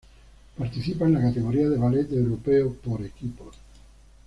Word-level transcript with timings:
Participa 0.57 1.05
en 1.05 1.13
la 1.13 1.21
categoría 1.21 1.69
de 1.69 1.77
Ballet 1.77 2.11
Europeo 2.11 2.73
por 2.73 3.03
equipos. 3.03 3.55